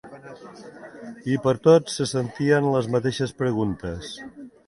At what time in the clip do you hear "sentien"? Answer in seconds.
2.15-2.71